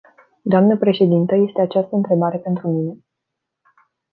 Dnă 0.41 0.77
președintă, 0.77 1.35
este 1.35 1.61
această 1.61 1.95
întrebare 1.95 2.37
pentru 2.37 2.67
mine? 2.67 2.97